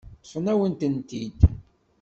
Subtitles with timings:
[0.19, 1.39] Ṭṭfen-awen-tent-id.